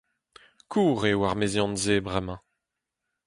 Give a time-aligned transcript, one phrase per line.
[0.71, 2.41] Kozh eo ar meziant-se bremañ.